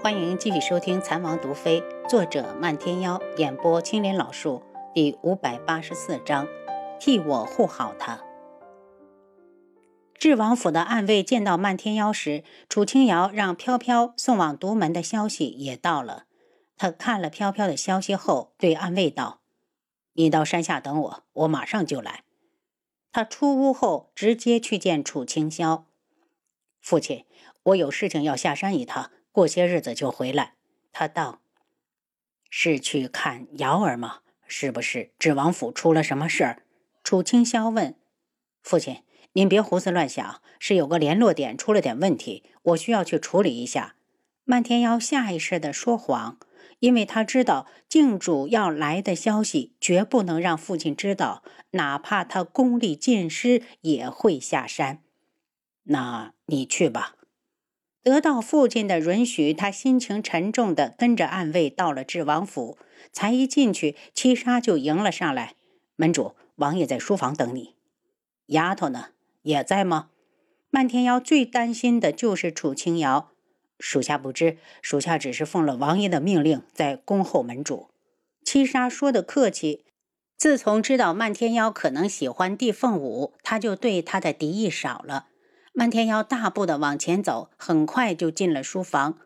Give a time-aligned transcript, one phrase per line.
[0.00, 4.62] 欢迎继续收听《残王毒妃》，作者漫天妖，演播青莲老树，
[4.94, 6.46] 第五百八十四章，
[7.00, 8.22] 替我护好他。
[10.14, 16.26] 智王府的暗卫见到漫天妖时，楚清瑶让飘飘送往独门的消息也到了。
[16.76, 19.40] 他看了飘飘的消息后，对暗卫道
[20.14, 22.22] ：“你到山下等我，我马上就来。”
[23.10, 25.82] 他出屋后，直接去见楚清霄。
[26.80, 27.24] 父亲，
[27.64, 29.10] 我有事情要下山一趟。
[29.38, 30.54] 过些日子就回来。
[30.92, 31.40] 他道
[32.50, 34.22] ：“是去看瑶儿吗？
[34.48, 36.64] 是不是智王府出了什么事儿？”
[37.04, 37.94] 楚清霄问
[38.62, 43.94] ：“父亲，您别胡思乱想，是有个联络点出了点问题，我需要去处理一下。”
[44.42, 46.40] 漫天妖下意识地说谎，
[46.80, 55.04] 因为他知道靖主要来的消息绝不能让父亲知道，哪怕他功力尽失也会下山。
[55.84, 57.14] 那你去吧。
[58.08, 62.78] 得到父亲的允许，他心情沉重地跟着暗卫到了智王府。
[63.12, 65.56] 才一进去，七杀就迎了上来
[65.94, 67.74] ：“门主，王爷在书房等你。
[68.46, 69.08] 丫头呢？
[69.42, 70.08] 也在吗？”
[70.70, 73.28] 漫天妖最担心的就是楚清瑶。
[73.78, 77.90] 属下不知，属下只是奉了王爷的命令，在恭候门主。
[78.42, 79.84] 七杀说的客气。
[80.38, 85.26] 自从知道漫天妖可能喜欢帝凤舞，他就对他的敌意少了。
[85.78, 89.16] 漫天妖大步的往前走，很快就进了书房。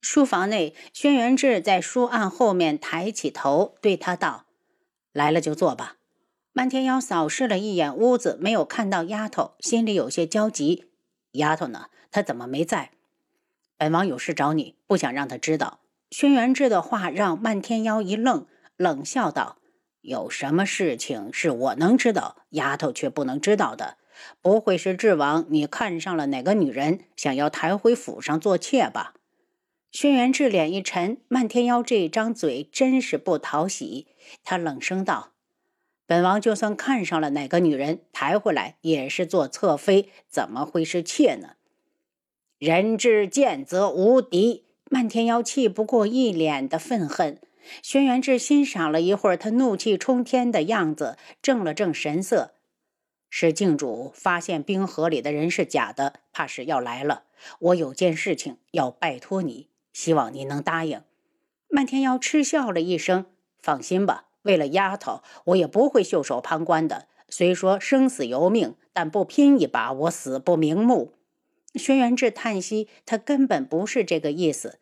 [0.00, 4.44] 书房内，轩辕志在书案后面抬起头，对他道
[5.12, 5.96] ：“来了就坐吧。”
[6.54, 10.84] 漫天妖扫视了一眼屋子，没有看到丫头，心里有些焦急。
[11.32, 11.86] 丫头呢？
[12.12, 12.92] 她怎么没在？
[13.76, 15.80] 本王有事找你，不想让她知道。
[16.12, 18.46] 轩辕志的话让漫天妖一愣，
[18.76, 19.56] 冷笑道
[20.02, 23.96] ：“有什么事情是我能知道，丫头却不能知道的？”
[24.40, 29.14] 不会是智王你看上了哪个女人，想要抬回府上做妾吧？
[29.92, 34.08] 轩辕志脸一沉，漫天妖这张嘴真是不讨喜。
[34.44, 35.32] 他冷声道
[36.06, 41.50] ：“本王就算看上了哪个女人，抬回来也是做侧妃，怎么会是妾呢？”
[42.58, 44.64] 人至贱则无敌。
[44.90, 47.40] 漫天妖气不过一脸的愤恨。
[47.82, 52.55] 轩辕志欣赏了一会儿他怒气冲天的样子，正了正神色。
[53.38, 57.24] 是靖主发现冰河里的人是假的，怕是要来了。
[57.58, 61.02] 我有件事情要拜托你，希望你能答应。
[61.68, 63.26] 漫天妖嗤笑了一声
[63.60, 67.08] ：“放心吧，为了丫头，我也不会袖手旁观的。
[67.28, 71.12] 虽说生死由命，但不拼一把，我死不瞑目。”
[71.76, 74.78] 轩辕志叹息：“他根本不是这个意思。”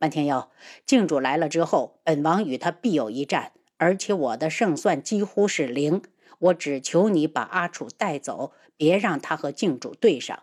[0.00, 0.50] 漫天妖，
[0.84, 6.02] 靖主来了之后，本王与他必有一战，而且我的胜算几乎是零。
[6.42, 10.42] 我只求你把阿楚带走，别让他和靖主对上。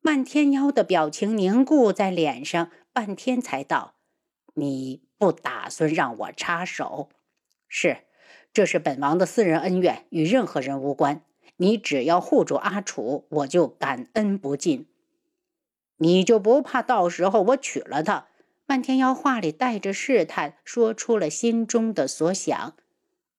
[0.00, 3.94] 漫天妖的表情凝固在脸上，半天才道
[4.54, 7.08] ：“你不打算让我插手？
[7.68, 7.98] 是，
[8.52, 11.22] 这是本王的私人恩怨，与任何人无关。
[11.56, 14.86] 你只要护住阿楚，我就感恩不尽。
[15.98, 18.26] 你就不怕到时候我娶了她？”
[18.66, 22.74] 漫天妖话里带着试探，说出了心中的所想。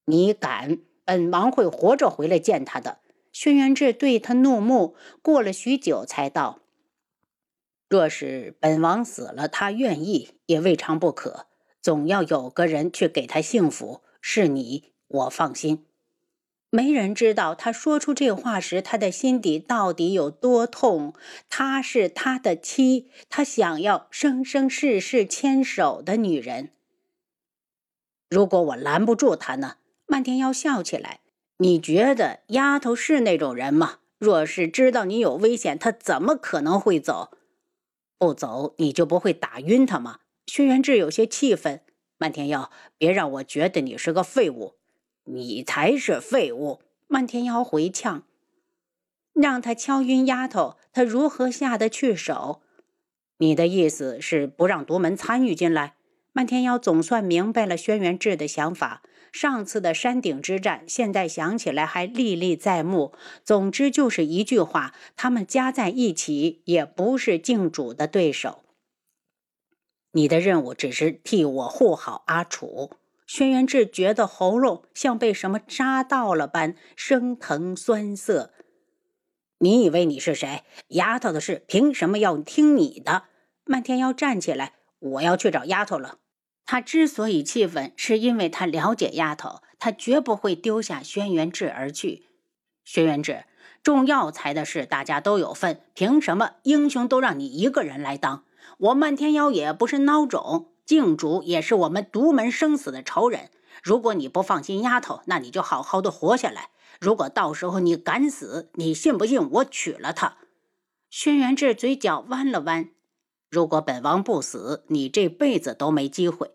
[0.06, 0.78] 你敢？
[1.06, 3.00] 本王会活着回来见他的。
[3.32, 6.62] 轩辕志对他怒目，过了许久才道
[7.90, 11.48] ：“若是本王死了，他愿意也未尝不可。
[11.82, 15.86] 总要有个人去给他幸福，是你，我放心。
[16.70, 21.14] 没人知道他说出这话时，他的心底到底有多痛。
[21.50, 26.72] 她是他的妻，他想要生生世世牵手的女人。
[28.30, 29.76] 如果我拦不住他呢？”
[30.08, 31.20] 漫天妖笑起来
[31.58, 34.00] ：“你觉得丫头是那种人吗？
[34.18, 37.32] 若是知道你有危险，她怎么可能会走？
[38.18, 41.82] 不走，你就不会打晕她吗？”轩辕志有些气愤
[42.18, 44.76] ：“漫天妖，别让我觉得你是个废物，
[45.26, 48.24] 你才是废物！”漫天妖回呛
[49.34, 52.62] ：“让他敲晕丫头，他如何下得去手？
[53.38, 55.96] 你的意思是不让独门参与进来？”
[56.32, 59.02] 漫天妖总算明白了轩辕志的想法。
[59.36, 63.12] 上次的山顶之战，现在想起来还历历在目。
[63.44, 68.64] 总之就是一句话：他们加在一起也不是靖主的对手。
[70.14, 72.92] 你的任务只是替我护好阿楚。
[73.28, 78.54] 轩辕志觉得喉咙像被什么扎到了般生疼酸涩。
[79.58, 80.64] 你以为你是谁？
[80.88, 83.24] 丫头的事凭什么要听你的？
[83.66, 86.20] 漫天妖站起来，我要去找丫头了。
[86.66, 92.26] 他之所以气愤，是因为他了解丫头，他绝不会丢下轩辕志而去。
[92.84, 93.46] 轩辕志，
[93.84, 98.44] 种药材的事大家都有份，凭什么英雄都让你一个人来当？
[98.80, 103.52] 我漫天妖也不是孬种，靖主也是我们独门生死的仇人。
[103.84, 106.70] 如果你不放心丫头，那你就好好的活下来。
[107.00, 110.38] 如果到时候你敢死，你信不信我娶了她？”
[111.12, 112.90] 轩辕志嘴角弯了弯
[113.52, 116.52] ：“如果本王不死，你这辈子都没机会。”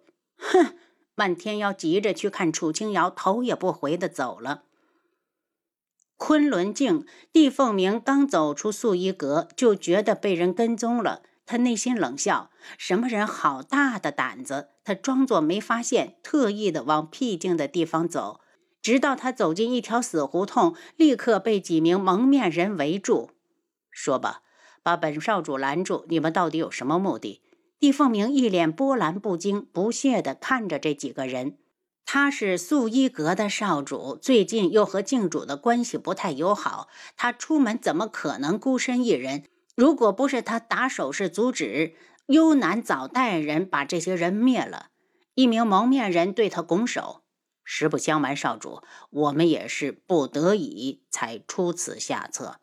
[0.52, 0.76] 哼！
[1.14, 4.64] 漫天妖急着去看楚清瑶，头也不回的走了。
[6.16, 11.22] 昆仑镜，帝凤鸣刚走出素衣阁，就觉得被人跟踪了。
[11.46, 14.68] 他内心冷笑：什么人好大的胆子？
[14.84, 18.40] 他装作没发现，特意的往僻静的地方走。
[18.82, 23.30] 直到他走进一条死胡同，立刻被几名蒙面人围住。
[23.90, 24.42] 说吧，
[24.82, 26.04] 把本少主拦住！
[26.08, 27.42] 你们到底有什么目的？
[27.80, 31.56] 帝凤鸣一脸波澜不惊、不屑地看着这几个人。
[32.04, 36.88] 他是素衣阁的少主，最近又和靖主的关系不太友好。
[37.16, 39.44] 他出门怎么可能孤身一人？
[39.74, 41.94] 如果不是他打手势阻止，
[42.26, 44.90] 幽南早带人把这些人灭了。
[45.34, 47.22] 一名蒙面人对他拱手
[47.64, 52.60] ：“实不相瞒，少主，我们也是不得已才出此下策。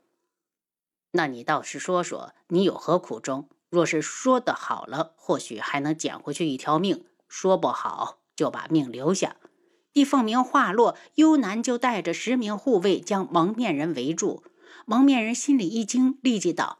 [1.09, 3.49] 那你倒是说说，你有何苦衷？
[3.69, 9.37] 若是说得好了，或许还能捡回去一条命；说不好。”就把命留下。
[9.91, 14.43] 帝凤鸣话落，幽南就带着十名护卫将蒙面人围住。
[14.85, 16.77] 蒙面人心里一惊，立即道：“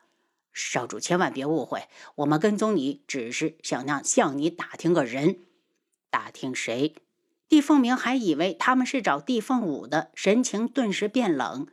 [0.54, 1.88] 少主千万别误会，
[2.18, 5.40] 我们跟踪你只是想让向你打听个人。
[6.12, 6.94] 打听谁？”
[7.50, 11.66] 帝凤鸣还以为他们是找帝凤舞的，神情顿时变冷。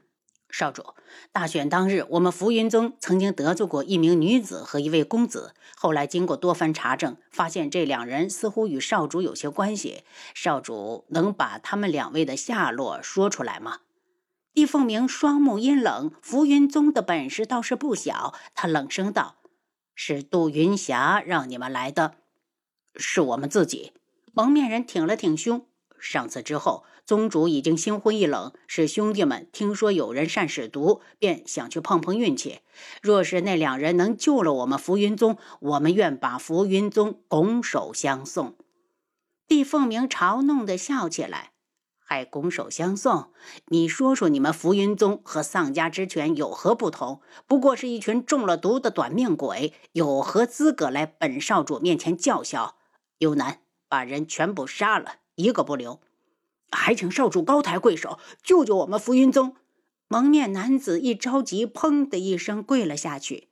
[0.56, 0.94] 少主，
[1.32, 5.52] 大选当日，我们浮云宗曾经得罪过一名女子和一位公子。
[5.74, 10.04] 后来经过多番查证，发现这两人似乎与少主有些关系。
[10.32, 13.80] 少主能把他们两位的下落说出来吗？
[14.52, 18.32] 帝凤鸣双目阴冷，浮云宗的本事倒是不小。
[18.54, 19.38] 他冷声道
[19.96, 22.14] ：“是杜云霞让你们来的，
[22.94, 23.90] 是我们自己。”
[24.32, 25.66] 蒙面人挺了挺胸。
[26.04, 32.60] 上次之后，宗主已经心灰意冷，是兄弟们听说有人善使毒，便想去碰碰运气。
[33.00, 38.54] 若是那两人能救了我们浮云宗，我们愿把浮云宗拱手相送。
[39.48, 41.52] 帝凤鸣嘲弄的笑起来，
[41.98, 43.32] 还拱手相送？
[43.68, 47.22] 你说说，你们浮云宗和丧家之犬有何不同？
[47.46, 52.76] 不过是一群中了毒的短命鬼，有何资格来本少主面前叫嚣？
[53.20, 55.20] 幽南，把人全部杀了。
[55.36, 56.00] 一个不留，
[56.70, 59.56] 还请少主高抬贵手，救救我们浮云宗！
[60.08, 63.48] 蒙面男子一着急，砰的一声跪了下去。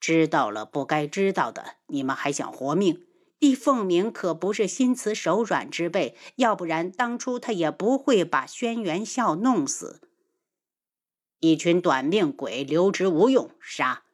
[0.00, 3.02] 知道了不该知道的，你们还想活命？
[3.38, 10.00] 帝凤鸣可不是心慈手软之辈，要不然当初他也不会把轩辕笑弄死。
[11.40, 14.04] 一群短命鬼，留之无用，杀！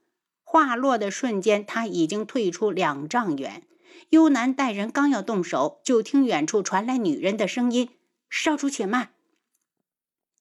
[0.43, 3.63] 话落的瞬间，他已经退出两丈远。
[4.11, 7.91] 幽南带人刚要动手，就听远处传来女人的声音
[8.31, 9.11] ：“少主且慢。”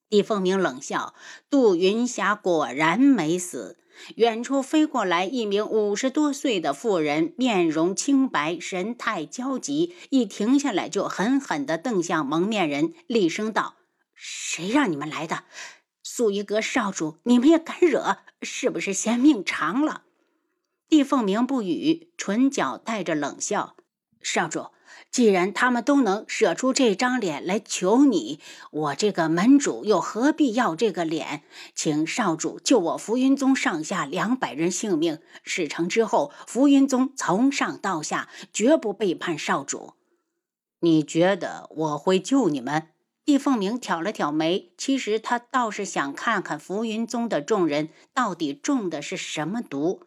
[0.10, 1.14] 李凤鸣冷笑
[1.50, 3.78] ：“杜云霞果然没死。”
[4.16, 13.76] 远处飞过来一名五十多岁的妇人，面容清白，神态焦急，一停下来就狠狠地瞪向蒙面人，厉声道
[14.16, 15.44] ：“谁让你们来的？
[16.04, 18.20] 素衣阁少主，你们也敢惹？
[18.42, 20.04] 是不是嫌命长了？”
[20.92, 23.78] 帝凤鸣不语，唇角带着冷笑
[24.22, 24.72] ：“少主，
[25.10, 31.44] 既然他们都能舍出这张脸来求你，我这个门主又何必要这个脸？
[31.74, 35.20] 请少主救我浮云宗上下两百人性命。
[35.44, 39.94] 事成之后，浮云宗从上到下绝不背叛少主。
[40.82, 42.90] 你觉得我会救你们？”
[43.24, 50.02] 帝凤鸣挑了挑眉，其实他倒是想看看浮云宗的众人到底中的是什么毒。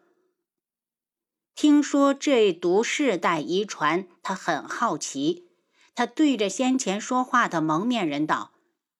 [1.55, 5.47] 听说这毒世代遗传，他很好奇。
[5.95, 8.51] 他对着先前说话的蒙面人道：“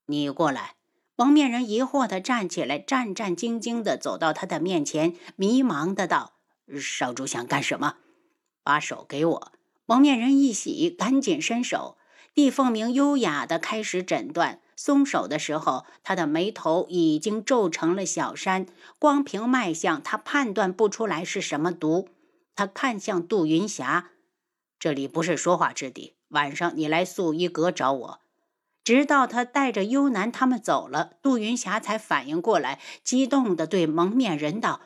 [0.08, 0.76] 你过来。”
[1.18, 6.36] 蒙面人疑惑地站起来，战战兢兢地走到他的面前，迷茫的道
[6.80, 7.96] ：“少主想干什么？
[8.64, 9.52] 把手给我。”
[9.86, 11.98] 蒙面人一喜，赶紧伸手。
[12.34, 14.62] 帝凤鸣优雅地开始诊断。
[14.78, 18.66] 松手的时候，他的眉头已经皱成了小山。
[18.98, 22.08] 光凭脉象，他判断不出来是什么毒。
[22.56, 24.12] 他看向杜云霞，
[24.80, 26.16] 这里不是说话之地。
[26.30, 28.22] 晚上你来素衣阁找我。
[28.84, 34.82] 直到他带着幽南他们走了，杜云霞才反应过来，激动地对蒙面人道：“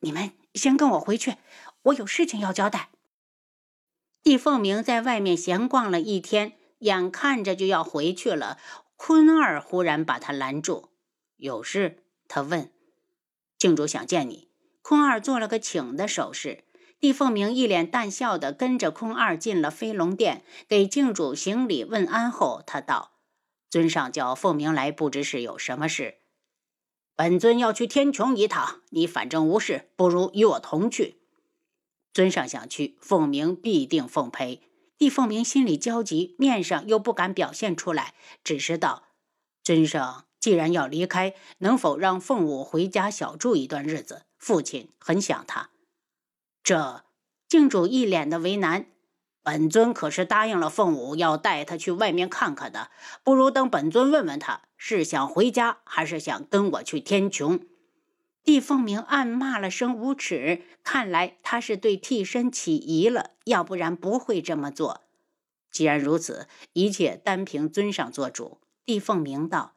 [0.00, 1.36] 你们先跟我回去，
[1.82, 2.90] 我有事情要交代。”
[4.24, 8.58] 帝凤鸣在外面闲逛了一天，眼看着就要回去了，
[8.96, 10.88] 坤儿忽然把他拦住
[11.36, 12.72] ：“有事？”他问
[13.58, 14.48] ：“静主想见你。”
[14.80, 16.64] 坤儿做了个请的手势。
[16.98, 23.12] 帝凤鸣一脸淡笑的跟着空二进了飞龙殿，给靖主行礼问安后，他道
[23.68, 26.16] ：“尊上叫凤鸣来，不知是有什么事。
[27.14, 31.18] 本尊要去天穹一趟，你反正无事，不如与我同去。
[32.12, 34.62] 尊上想去，凤鸣必定奉陪。”
[34.98, 39.08] 帝凤鸣心里焦急，面上又不敢表现出来，只是道
[39.62, 44.22] ：“尊上既然要离开，能否让凤舞回家小住一段日子？
[44.38, 45.68] 父亲很想他。”
[46.66, 47.04] 这
[47.46, 48.86] 靖主一脸的为难，
[49.44, 52.90] 本尊可是答应了凤舞要带他去外面看看的，
[53.22, 57.60] 不如等本尊问问他是想回家还是想跟我去天穹。
[58.42, 65.02] 帝凤鸣暗骂了声无耻，看来他是对替身起疑了，要不然不会这么做。
[65.70, 68.58] 既然如此，一切单凭尊上做主。
[68.84, 69.74] 帝凤鸣道：“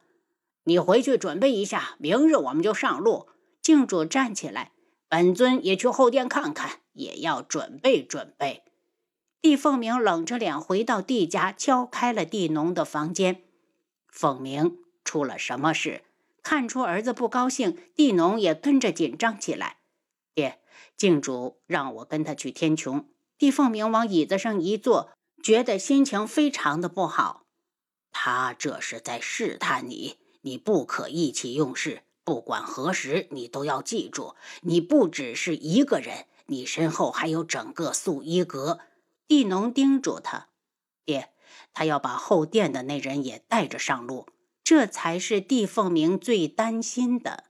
[0.66, 3.28] 你回去准备一下，明日我们就上路。”
[3.62, 4.72] 靖主站起来。
[5.08, 8.62] 本尊也去后殿看看，也要准备准备。
[9.40, 13.42] 帝凤鸣冷着脸回到帝家，敲开了帝农的房间。
[14.08, 16.02] 凤鸣出了什么事？
[16.42, 19.76] 看出儿子不高兴，帝农也跟着紧张起来。
[20.34, 20.60] 爹，
[20.96, 23.04] 靖主让我跟他去天穹。
[23.38, 27.44] 帝凤鸣往椅子上一坐，觉得心情非常的不好。
[28.12, 32.02] 他这是在试探你，你不可意气用事。
[32.24, 38.80] 不管何时，你都要记住，你不只是一个人，你身后还有整个素衣阁。
[39.28, 40.48] 地农叮嘱他
[41.06, 41.30] ：“爹，
[41.72, 44.26] 他要把后殿的那人也带着上路，
[44.64, 47.44] 这才是帝凤鸣最担心的。”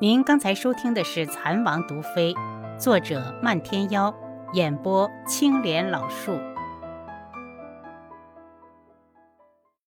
[0.00, 2.34] 您刚才收听的是《蚕王毒妃》，
[2.78, 4.14] 作者漫天妖，
[4.52, 6.38] 演播青莲老树。